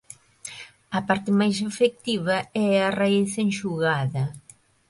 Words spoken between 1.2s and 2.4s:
máis efectiva